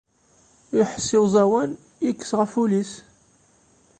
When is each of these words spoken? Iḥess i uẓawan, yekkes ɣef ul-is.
Iḥess 0.79 1.07
i 1.17 1.19
uẓawan, 1.23 1.71
yekkes 2.05 2.31
ɣef 2.39 2.51
ul-is. 2.61 2.93